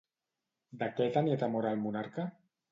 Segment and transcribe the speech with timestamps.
[0.79, 2.29] De què tenia temor el monarca?